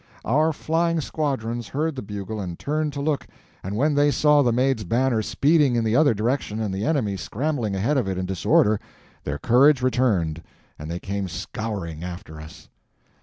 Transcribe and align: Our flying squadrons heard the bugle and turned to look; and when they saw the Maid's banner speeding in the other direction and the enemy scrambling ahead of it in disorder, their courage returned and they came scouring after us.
Our 0.25 0.51
flying 0.51 0.99
squadrons 0.99 1.67
heard 1.67 1.95
the 1.95 2.01
bugle 2.01 2.39
and 2.39 2.57
turned 2.57 2.91
to 2.93 3.01
look; 3.01 3.27
and 3.63 3.75
when 3.75 3.93
they 3.93 4.09
saw 4.09 4.41
the 4.41 4.51
Maid's 4.51 4.83
banner 4.83 5.21
speeding 5.21 5.75
in 5.75 5.83
the 5.83 5.95
other 5.95 6.15
direction 6.15 6.59
and 6.59 6.73
the 6.73 6.83
enemy 6.85 7.15
scrambling 7.17 7.75
ahead 7.75 7.97
of 7.97 8.07
it 8.07 8.17
in 8.17 8.25
disorder, 8.25 8.79
their 9.25 9.37
courage 9.37 9.83
returned 9.83 10.41
and 10.79 10.89
they 10.89 10.99
came 10.99 11.27
scouring 11.27 12.03
after 12.03 12.39
us. 12.41 12.67